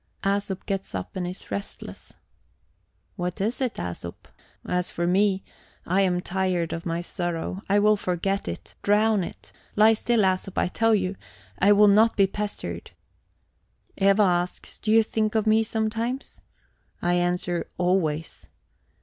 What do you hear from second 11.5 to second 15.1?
I will not be pestered. Eva asks: 'Do you